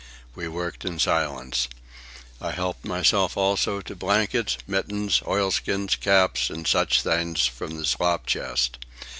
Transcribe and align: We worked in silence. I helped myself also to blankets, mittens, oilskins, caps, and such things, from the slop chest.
We 0.33 0.47
worked 0.47 0.83
in 0.83 0.97
silence. 0.97 1.67
I 2.41 2.49
helped 2.53 2.85
myself 2.85 3.37
also 3.37 3.81
to 3.81 3.95
blankets, 3.95 4.57
mittens, 4.65 5.21
oilskins, 5.27 5.95
caps, 5.95 6.49
and 6.49 6.65
such 6.65 7.03
things, 7.03 7.45
from 7.45 7.77
the 7.77 7.85
slop 7.85 8.25
chest. 8.25 8.79